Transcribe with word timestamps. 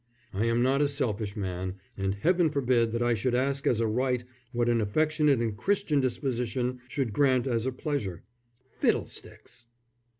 I 0.33 0.45
am 0.47 0.63
not 0.63 0.81
a 0.81 0.87
selfish 0.87 1.37
man, 1.37 1.75
and 1.95 2.15
Heaven 2.15 2.49
forbid 2.49 2.91
that 2.91 3.03
I 3.03 3.13
should 3.13 3.35
ask 3.35 3.67
as 3.67 3.79
a 3.79 3.85
right 3.85 4.23
what 4.51 4.67
an 4.67 4.81
affectionate 4.81 5.37
and 5.41 5.55
Christian 5.55 5.99
disposition 5.99 6.79
should 6.87 7.13
grant 7.13 7.45
as 7.45 7.67
a 7.67 7.71
pleasure." 7.71 8.23
"Fiddlesticks!" 8.79 9.67